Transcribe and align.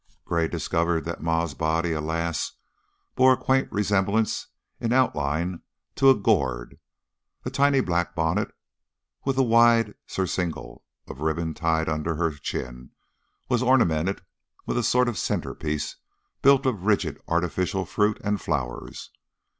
Gray 0.25 0.47
discovered 0.47 1.05
that 1.05 1.21
Ma's 1.21 1.53
body, 1.53 1.91
alas! 1.91 2.53
bore 3.13 3.33
a 3.33 3.37
quaint 3.37 3.71
resemblance 3.71 4.47
in 4.79 4.91
outline 4.93 5.61
to 5.93 6.09
a 6.09 6.15
gourd. 6.15 6.79
A 7.45 7.51
tiny 7.51 7.81
black 7.81 8.15
bonnet, 8.15 8.49
with 9.25 9.37
a 9.37 9.43
wide 9.43 9.93
surcingle 10.07 10.83
of 11.07 11.21
ribbon 11.21 11.53
tied 11.53 11.87
under 11.87 12.15
her 12.15 12.31
chin, 12.31 12.89
was 13.47 13.61
ornamented 13.61 14.23
with 14.65 14.79
a 14.79 14.81
sort 14.81 15.07
of 15.07 15.19
centerpiece 15.19 15.97
built 16.41 16.65
of 16.65 16.87
rigid 16.87 17.21
artificial 17.27 17.85
fruit 17.85 18.19
and 18.23 18.41
flowers. 18.41 19.11